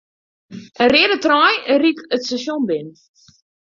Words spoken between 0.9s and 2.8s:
reade trein ried it stasjon